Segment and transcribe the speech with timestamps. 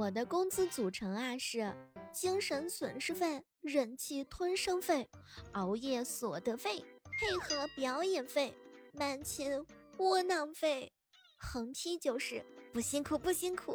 [0.00, 1.76] 我的工资组成啊是
[2.10, 5.06] 精神损失费、忍气吞声费、
[5.52, 6.82] 熬夜所得费、
[7.18, 8.54] 配合表演费、
[8.94, 9.62] 满勤
[9.98, 10.90] 窝囊费，
[11.36, 12.42] 横批就是
[12.72, 13.74] 不辛苦不辛苦，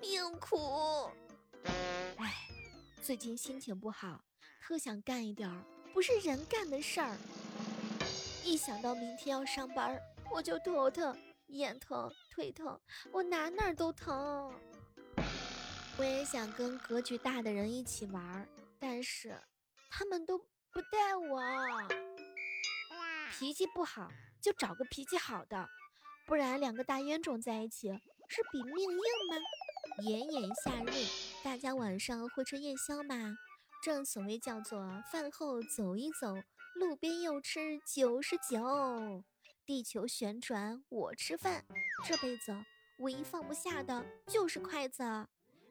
[0.00, 1.10] 命苦。
[2.16, 2.34] 哎，
[3.02, 4.18] 最近心情不好，
[4.62, 7.14] 特想干一点儿不是人干的事儿。
[8.42, 10.00] 一想到明天要上班，
[10.32, 11.14] 我就头疼、
[11.48, 12.80] 眼疼、腿疼，
[13.12, 14.50] 我哪哪都疼。
[16.00, 19.38] 我也想跟格局大的人一起玩，但是
[19.90, 21.42] 他们都不带我。
[23.30, 25.68] 脾气不好就找个脾气好的，
[26.26, 27.92] 不然两个大冤种在一起
[28.28, 29.36] 是比命硬吗？
[30.02, 31.06] 炎炎夏日，
[31.44, 33.36] 大家晚上会吃夜宵吗？
[33.82, 34.80] 正所谓叫做
[35.12, 36.34] 饭后走一走，
[36.76, 39.22] 路边又吃九十九。
[39.66, 41.66] 地球旋转，我吃饭，
[42.06, 42.56] 这辈子
[43.00, 45.04] 唯一放不下的就是筷子。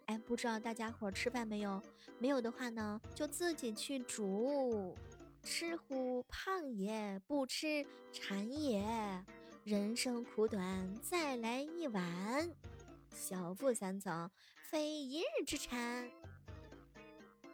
[0.09, 1.79] 哎，不知道大家伙吃饭没有？
[2.17, 4.97] 没有的话呢，就自己去煮。
[5.43, 8.83] 吃乎胖也，不吃馋也。
[9.63, 12.49] 人生苦短，再来一碗。
[13.13, 14.27] 小富三层，
[14.71, 16.09] 非一日之馋。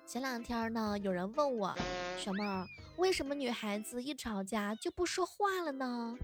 [0.07, 1.75] 前两天呢，有人问我，
[2.17, 6.17] 小妹儿，为什么女孩子一吵架就不说话了呢？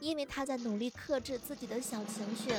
[0.00, 2.54] 因为她在努力克制自己的小情绪。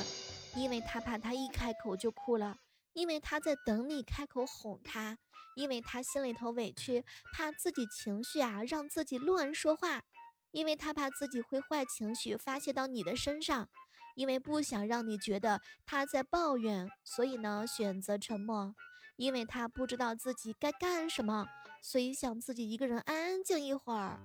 [0.54, 2.58] 因为他怕他一开口就哭了，
[2.92, 5.18] 因为他在等你开口哄他，
[5.56, 10.02] 因为他心里头委屈，怕自己情绪啊让自己乱说话，
[10.50, 13.68] 因为他怕自己会坏情绪发泄到你的身上，
[14.14, 18.74] 因为不想让你觉得他在抱怨，所以呢选择沉默，
[19.16, 21.46] 因为他不知道自己该干什么，
[21.82, 24.20] 所以想自己一个人安静一会儿，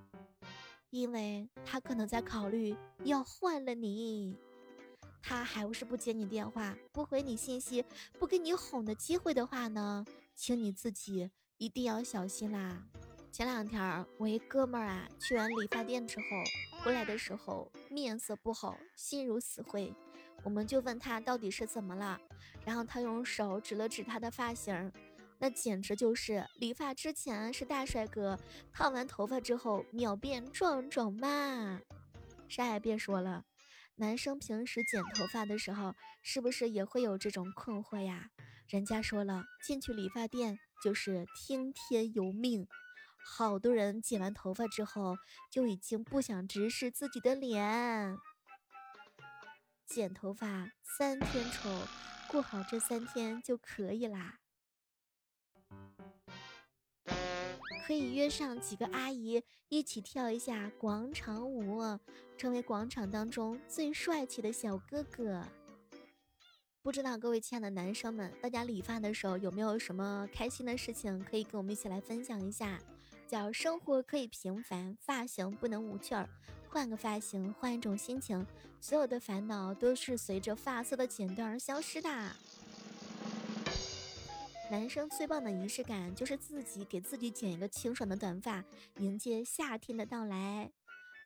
[0.90, 4.36] 因为他可能在考虑要换了你。
[5.28, 7.84] 他还不是不接你电话，不回你信息，
[8.18, 10.02] 不给你哄的机会的话呢，
[10.34, 12.82] 请你自己一定要小心啦。
[13.30, 16.24] 前两天我一哥们儿啊，去完理发店之后
[16.82, 19.92] 回来的时候面色不好，心如死灰。
[20.44, 22.18] 我们就问他到底是怎么了，
[22.64, 24.90] 然后他用手指了指他的发型，
[25.36, 28.38] 那简直就是理发之前是大帅哥，
[28.72, 31.82] 烫完头发之后秒变壮壮妈。
[32.48, 33.44] 啥也别说了。
[34.00, 35.92] 男生平时剪头发的时候，
[36.22, 38.30] 是不是也会有这种困惑呀？
[38.68, 42.68] 人家说了，进去理发店就是听天由命。
[43.20, 45.16] 好多人剪完头发之后，
[45.50, 48.16] 就已经不想直视自己的脸。
[49.84, 51.68] 剪头发三天丑，
[52.30, 54.38] 过好这三天就可以啦。
[57.84, 61.98] 可以约上几个阿姨一起跳一下广场舞，
[62.38, 65.44] 成为广场当中最帅气的小哥哥。
[66.80, 72.80] 不知道各位亲爱的男生们，大家理发的时候有没有什么开心的事情可以跟我们一起来分享一下？
[73.26, 76.26] 叫生活可以平凡，发型不能无趣儿。
[76.68, 78.46] 换个发型，换一种心情，
[78.80, 82.08] 所有的烦恼都是随着发色的剪断而消失的。
[84.70, 88.64] 男生最棒的仪式感就是自己给自己剪一个清爽的短发，
[88.98, 90.70] 迎接夏天的到来。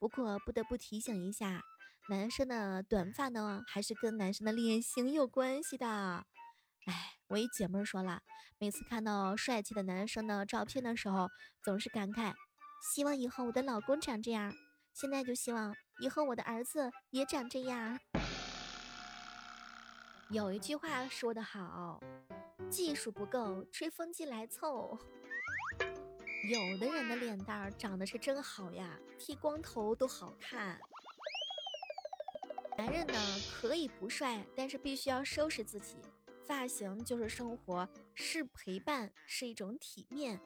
[0.03, 1.63] 不过不得不提醒一下，
[2.09, 5.87] 男生的短发呢，还是跟男生的脸型有关系的。
[5.87, 8.21] 哎，我一姐妹说了，
[8.59, 11.29] 每次看到帅气的男生的照片的时候，
[11.63, 12.35] 总是感慨，
[12.93, 14.53] 希望以后我的老公长这样。
[14.93, 17.97] 现在就希望以后我的儿子也长这样。
[20.31, 22.01] 有一句话说得好。
[22.69, 24.99] 技术不够，吹风机来凑。
[26.45, 30.81] 有的人的脸蛋儿长得是真好呀，剃光头都好看。
[32.77, 33.15] 男人呢，
[33.61, 35.97] 可以不帅，但是必须要收拾自己。
[36.45, 40.41] 发型就是生活，是陪伴，是一种体面。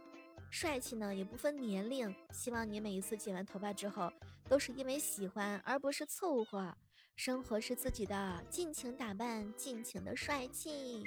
[0.50, 2.14] 帅气呢，也不分年龄。
[2.30, 4.12] 希望你每一次剪完头发之后，
[4.48, 6.76] 都是因为喜欢，而不是凑合。
[7.16, 11.02] 生活是自己的，尽情打扮，尽情的帅气。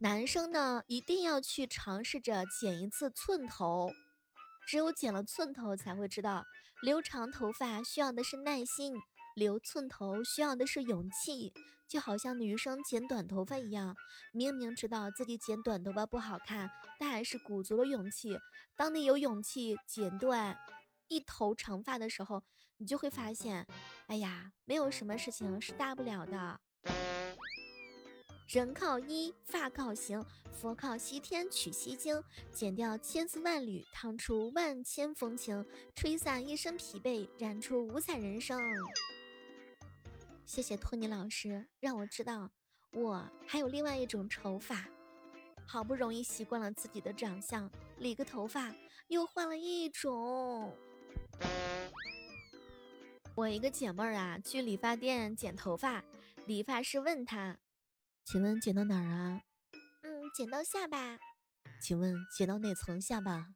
[0.00, 3.90] 男生呢，一定要去尝试着剪一次寸头，
[4.64, 6.46] 只有剪了寸头，才会知道
[6.82, 8.94] 留长头发需要的是耐心，
[9.34, 11.52] 留寸头需要的是勇气。
[11.88, 13.96] 就好像女生剪短头发一样，
[14.32, 16.70] 明明知道自己剪短头发不好看，
[17.00, 18.38] 但还是鼓足了勇气。
[18.76, 20.56] 当你有勇气剪断
[21.08, 22.44] 一头长发的时候，
[22.76, 23.66] 你就会发现，
[24.06, 26.60] 哎呀，没有什么事情是大不了的。
[28.48, 35.62] 人靠衣，发靠形，佛靠西天取西经，剪掉千丝万缕，烫出万千风情，
[35.94, 38.58] 吹散一身疲惫，染出五彩人生。
[40.46, 42.50] 谢谢托尼老师，让我知道
[42.92, 44.88] 我还有另外一种愁法，
[45.66, 48.74] 好不容易习惯了自己的长相，理个头发
[49.08, 50.74] 又换了一种。
[53.34, 56.02] 我一个姐妹儿啊，去理发店剪头发，
[56.46, 57.58] 理发师问她
[58.30, 59.40] ：“请问剪到哪儿啊
[60.04, 61.18] ？”“嗯，剪到下巴。
[61.80, 63.46] ”“请问剪到哪层下巴？”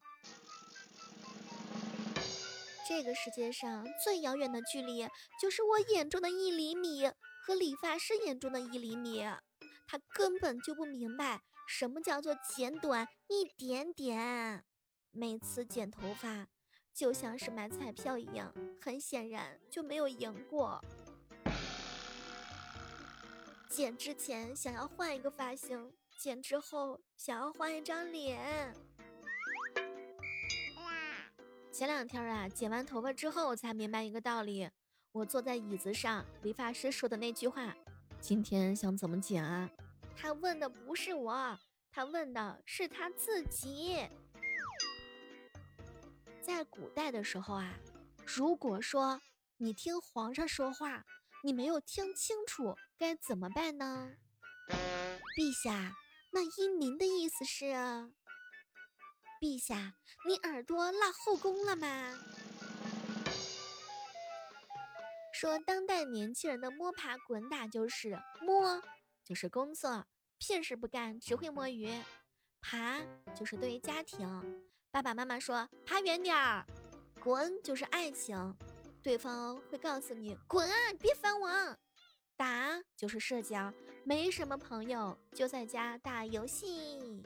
[2.89, 5.07] 这个世界上最遥远的距离，
[5.39, 7.07] 就是我眼中的一厘米
[7.45, 9.23] 和理发师眼中的一厘米。
[9.87, 14.65] 他根本就不明白什么叫做剪短一点点。
[15.11, 16.49] 每次剪头发
[16.95, 20.83] 就像是买彩票一样，很显然就没有赢过。
[23.75, 28.77] 剪之前想要换一个发型，剪之后想要换一张脸。
[31.73, 34.69] 前两天啊，剪完头发之后，我才明白一个道理。
[35.13, 37.75] 我坐在椅子上，理发师说的那句话
[38.21, 39.71] ：“今天想怎么剪啊？”
[40.15, 41.59] 他问的不是我，
[41.91, 44.07] 他问的是他自己。
[46.43, 47.73] 在古代的时候啊，
[48.27, 49.19] 如果说
[49.57, 51.03] 你听皇上说话，
[51.43, 54.13] 你没有听清楚，该怎么办呢？
[55.37, 55.97] 陛下，
[56.31, 57.65] 那依您的意思是？
[59.41, 59.95] 陛下，
[60.25, 62.17] 你耳朵落后宫了吗？
[65.35, 68.81] 说当代年轻人的摸爬滚打就是摸，
[69.25, 70.07] 就是工作，
[70.39, 72.05] 屁事不干，只会摸鱼；
[72.61, 73.01] 爬
[73.35, 76.65] 就是对于家庭，爸爸妈妈说爬远点儿；
[77.21, 78.57] 滚就是爱情，
[79.03, 81.77] 对方会告诉你滚啊，别烦我；
[82.37, 83.73] 打就是社交，
[84.05, 87.23] 没什么朋友就在家打游戏。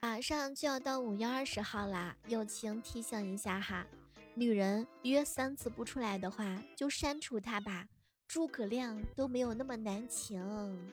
[0.00, 3.86] 马上就要到五月二十号啦，友情提醒一下哈，
[4.34, 7.86] 女人约三次不出来的话，就删除他吧。
[8.28, 10.92] 诸葛亮都没有那么难请。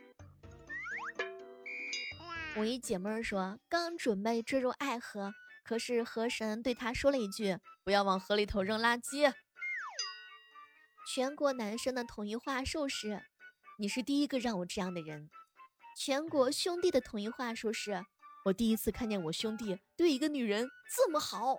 [2.56, 9.32] 我一姐妹说，刚准备坠入爱河，可是河神对她说了一句：“不要往河里头扔垃圾。”
[11.06, 13.24] 全国男生的统一话术是
[13.80, 15.30] ：“你是第一个让我这样的人。”
[15.98, 18.06] 全国兄弟的统一话术是。
[18.46, 21.58] 我第一次看见我兄弟对一个女人这么好。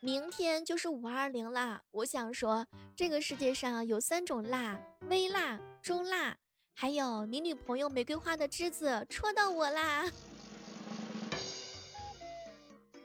[0.00, 6.36] 明天就是五二零啦，我想说，这个世界上有三种辣：微辣、中辣，
[6.74, 10.10] 还有你女朋友玫瑰花的枝子戳到我啦。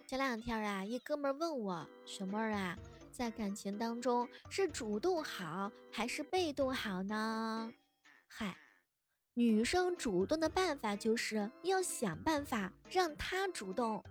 [0.07, 2.75] 前两天啊，一哥们问我，雪妹儿啊，
[3.17, 7.73] 在感情当中是主动好还是被动好呢？
[8.27, 8.55] 嗨。
[9.33, 14.03] 女生主动的办法就是要想办法让他主动，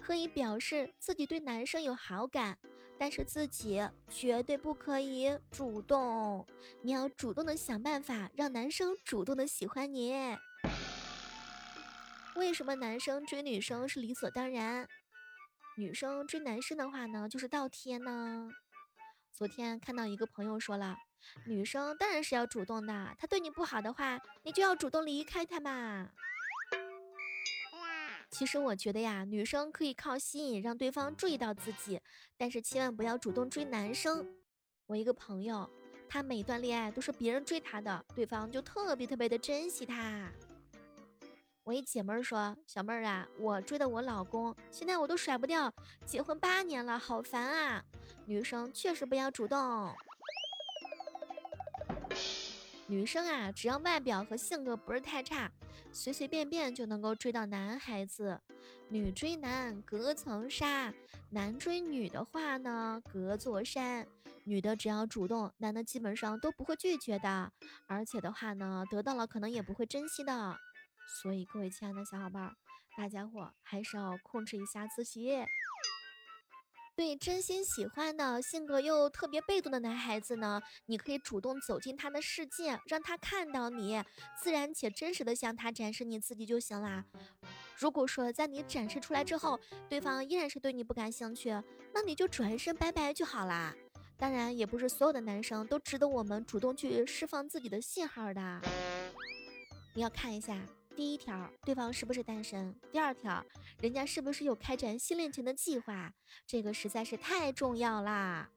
[0.00, 2.56] 可以表示自己对男生有好感，
[2.98, 6.46] 但是自己绝对不可以主动。
[6.80, 10.14] 你要主动的想办法让男生主动的喜欢你。
[12.36, 14.88] 为什么男生追女生是理所当然，
[15.76, 18.48] 女生追男生的话呢，就是倒贴呢？
[19.32, 20.96] 昨天看到一个朋友说了。
[21.46, 26.10] 女生当然是要主动的，他对你不好的话，你就要主动离开他嘛。
[28.30, 32.00] 其实我觉得呀，女生可以靠吸引让对方注意到自己，
[32.36, 34.24] 但是千万不要主动追男生。
[34.86, 35.68] 我一个朋友，
[36.08, 40.30] 他每段恋爱都是别人追他的，对方就特别特别的珍惜他。
[41.64, 45.72] 我一姐妹儿说：“小妹儿啊，我追的我老公，现在我都甩不掉，
[46.04, 47.82] 结婚八年了，好烦啊。”
[48.26, 49.90] 女生确实不要主动。
[52.86, 55.50] 女生啊，只要外表和性格不是太差，
[55.90, 58.38] 随随便便就能够追到男孩子。
[58.90, 60.92] 女追男隔层纱，
[61.30, 64.06] 男追女的话呢，隔座山。
[64.44, 67.50] 女的只要主动，男的基本上都不会拒绝的。
[67.86, 70.58] 而且的话呢，得到了可能也不会珍惜的。
[71.06, 72.54] 所以各位亲爱的小伙伴，
[72.96, 75.44] 大家伙还是要控制一下自己。
[76.96, 84.00] 对真心喜欢的性格又特别被动的男孩子呢，你可以主动走进他的世界，让他看到你，
[84.40, 87.04] 自然且真实的向他展示你自己就行啦。
[87.76, 89.58] 如果说在你展示出来之后，
[89.88, 91.50] 对方依然是对你不感兴趣，
[91.92, 93.74] 那你就转身拜拜就好啦。
[94.16, 98.60] 当然，也不是所有的男生都值得我们主动去释放自己的信号的，
[99.94, 100.56] 你要看一下。
[100.96, 102.74] 第一条，对方是不是单身？
[102.92, 103.44] 第二条，
[103.80, 106.12] 人家是不是有开展新恋情的计划？
[106.46, 108.48] 这个实在是太重要啦。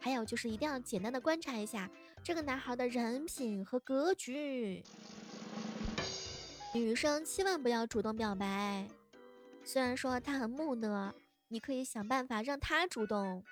[0.00, 1.90] 还有就是一定要简单的观察一下
[2.22, 4.82] 这个男孩的人品和格局。
[6.74, 8.86] 女生千万不要主动表白，
[9.64, 11.14] 虽然说他很木讷，
[11.48, 13.42] 你可以想办法让他主动。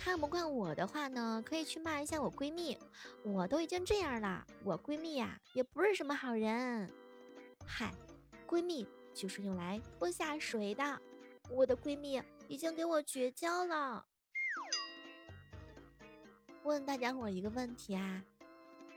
[0.00, 2.78] 看不惯我的话呢，可以去骂一下我闺蜜。
[3.22, 6.90] 我都已经这样了，我闺蜜呀也不是什么好人。
[7.66, 7.92] 嗨，
[8.46, 11.02] 闺蜜就是用来拖下水的。
[11.50, 14.06] 我的闺蜜已经给我绝交了。
[16.62, 18.22] 问大家伙一个问题啊，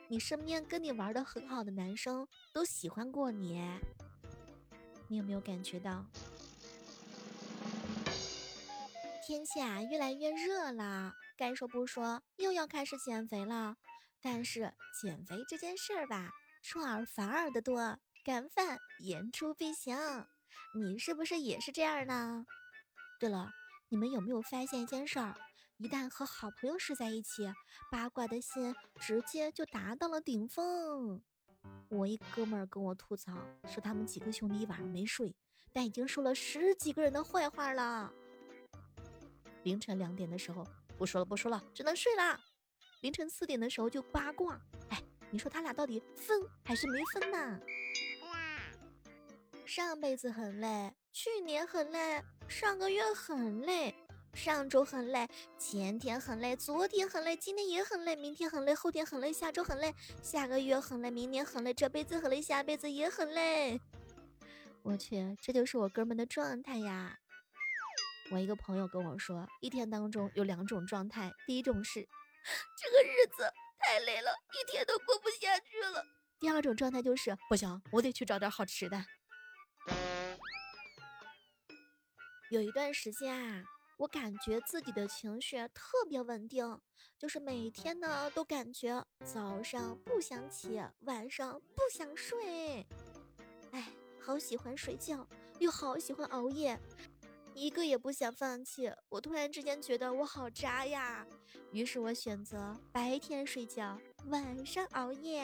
[0.07, 3.61] 你身边跟你玩的很好的男生都喜欢过你，
[5.07, 6.05] 你有没有感觉到？
[9.21, 13.75] 天气啊越来越热了，该说不说，又要开始减肥了。
[14.19, 16.31] 但是减肥这件事儿吧，
[16.63, 19.97] 出尔反尔的多，干饭言出必行。
[20.73, 22.45] 你是不是也是这样呢？
[23.19, 23.51] 对了，
[23.89, 25.35] 你们有没有发现一件事儿？
[25.77, 27.51] 一旦和好朋友睡在一起，
[27.91, 31.21] 八卦的心直接就达到了顶峰。
[31.89, 33.33] 我一哥们儿跟我吐槽
[33.67, 35.35] 说，他们几个兄弟一晚上没睡，
[35.71, 38.13] 但已经说了十几个人的坏话了。
[39.63, 40.65] 凌晨两点的时候，
[40.97, 42.39] 不说了不说了，只能睡啦。
[43.01, 47.59] 凌晨四点的时候就八卦，哎，你说他俩到底分还是没分呢？
[49.65, 53.95] 上辈子很累，去年很累，上个月很累。
[54.33, 55.27] 上周很累，
[55.57, 63.81] 前天很累，昨天很累，今天也很累，明天很累，后天很累，下周很累，下个月很累，明年很累，这辈子很累，下辈子也很累。
[64.83, 67.19] 我去，这就是我哥们的状态呀！
[68.31, 72.07] 我一个朋友跟我说，一天当中有两种状态，第一种是
[72.81, 73.43] 这个日子
[73.77, 76.01] 太累了，一天都过不下去了；
[76.39, 79.05] 第二种状态就是不行，我得去找点好吃的。
[82.49, 83.63] 有一段时间啊。
[83.97, 86.81] 我感觉自己的情绪特别稳定，
[87.19, 92.83] 就是每天呢都感觉早上不想起，晚上不想睡，
[93.69, 95.27] 哎，好喜欢睡觉，
[95.59, 96.79] 又好喜欢熬夜，
[97.53, 98.91] 一个也不想放弃。
[99.09, 101.25] 我突然之间觉得我好渣呀，
[101.71, 105.43] 于是我选择白天睡觉，晚上熬夜。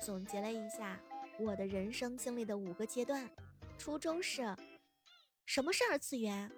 [0.00, 0.98] 总结了一下
[1.38, 3.28] 我的人生经历的五个阶段，
[3.78, 4.56] 初中是。
[5.44, 6.50] 什么是二次元？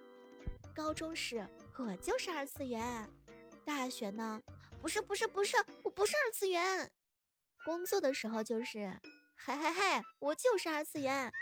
[0.74, 1.48] 高中是
[1.78, 3.08] 我就是二次元，
[3.64, 4.40] 大学呢？
[4.80, 6.90] 不是不是不是，我不是二次元。
[7.64, 9.00] 工作的时候就是，
[9.36, 11.32] 嘿嘿嘿，我就是二次元。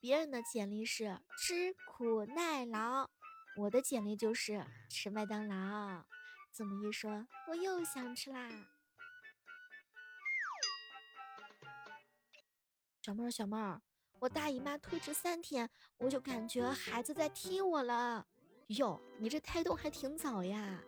[0.00, 3.08] 别人的简历是吃苦耐劳，
[3.56, 6.04] 我的简历就是吃麦当劳。
[6.52, 8.48] 这么一说，我又想吃啦。
[13.02, 13.80] 小妹儿，小妹儿。
[14.18, 18.26] 我大姨妈推迟三天，我就感觉孩子在踢我了。
[18.68, 20.82] 哟，你这胎动还挺早呀！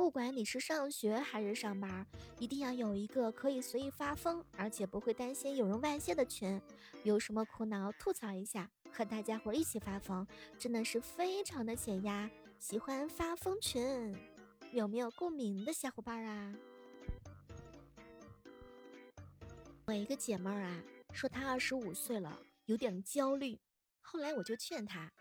[0.00, 2.06] 不管你是上学还是上班，
[2.38, 6.58] 一定要有一个可以随意发疯，而且不会担心有人外泄的群。
[7.04, 10.26] 有什么苦恼吐槽一下，和大家伙一起发疯，
[10.58, 12.30] 真的是非常的解压。
[12.58, 14.16] 喜欢发疯群，
[14.72, 16.54] 有没有共鸣的小伙伴啊？
[19.84, 23.60] 我一个姐妹儿啊，说她二十五岁了，有点焦虑。
[24.00, 25.12] 后来我就劝她，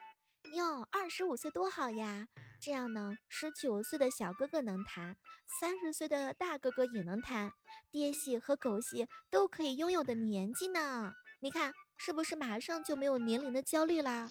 [0.55, 2.29] 哟，二十五岁多好呀，
[2.61, 5.15] 这样呢，十九岁的小哥哥能谈，
[5.59, 7.53] 三十岁的大哥哥也能谈，
[7.89, 11.13] 爹系和狗系都可以拥有的年纪呢。
[11.39, 14.29] 你看是不是马上就没有年龄的焦虑啦？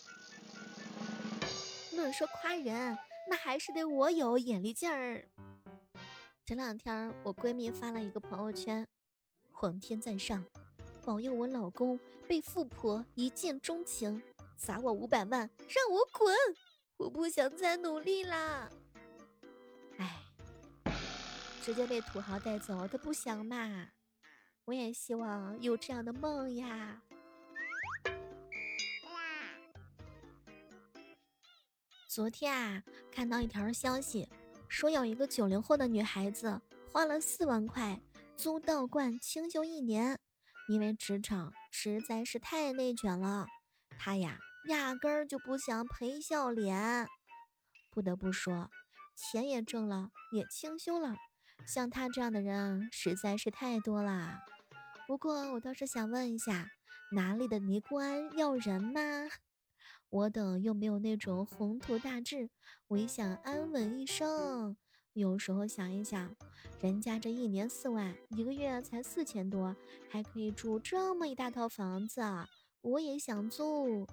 [1.92, 2.99] 论说夸人，
[3.30, 5.25] 那还是得我有眼力劲儿。
[6.44, 8.87] 前两天我闺蜜发了一个朋友圈。
[9.50, 10.44] 皇天在上，
[11.04, 14.23] 保佑我老公被富婆一见钟情，
[14.56, 16.37] 砸我五百万，让我滚！
[16.99, 18.69] 我不想再努力啦。
[19.97, 20.21] 哎，
[21.62, 23.88] 直接被土豪带走，他不想嘛？
[24.64, 27.00] 我也希望有这样的梦呀。
[32.09, 34.28] 昨天啊，看到一条消息，
[34.69, 36.61] 说有一个九零后的女孩子
[36.93, 38.00] 花了四万块。
[38.37, 40.17] 租道观清修一年，
[40.69, 43.49] 因为职场实在是太内卷了，
[43.99, 44.38] 她呀
[44.69, 47.07] 压根儿就不想赔笑脸。
[47.91, 48.71] 不得不说，
[49.17, 51.17] 钱也挣了，也清修了，
[51.67, 54.39] 像他这样的人实在是太多了。
[55.07, 56.71] 不过我倒是想问一下，
[57.13, 59.01] 哪里的尼姑庵要人吗？
[60.11, 62.51] 我等又没有那种宏图大志，
[62.89, 64.77] 唯想安稳一生。
[65.15, 66.37] 有时候想一想，
[66.81, 69.75] 人家这一年四万，一个月才四千多，
[70.09, 72.23] 还可以住这么一大套房子，
[72.83, 74.07] 我也想租。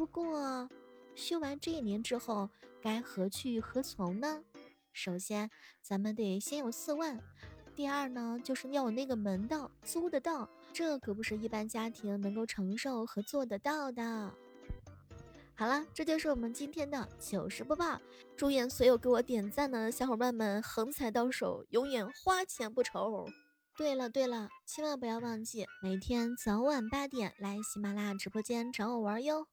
[0.00, 0.66] 不过，
[1.14, 2.48] 修完这一年之后，
[2.80, 4.42] 该何去何从呢？
[4.94, 5.50] 首先，
[5.82, 7.18] 咱们得先有四万；
[7.76, 14.32] 第二呢，就是要有那个门道，租得到，这可不是一般家庭能够承受和做得到的。
[15.54, 18.00] 好了，这就是我们今天的糗事播报。
[18.38, 23.28] 祝愿所有给我点赞的小伙伴们横财到手，永远花钱不愁。
[23.76, 29.46] 对了对了，千万不要忘记每天早晚八点来喜马拉雅直播间找我玩哟。